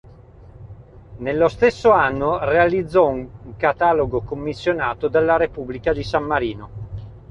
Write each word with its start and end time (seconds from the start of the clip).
Nello 1.17 1.47
stesso 1.47 1.91
anno 1.91 2.39
realizzò 2.43 3.07
un 3.09 3.55
catalogo 3.55 4.21
commissionato 4.21 5.07
dalla 5.07 5.37
Repubblica 5.37 5.93
di 5.93 6.01
San 6.01 6.23
Marino. 6.23 6.69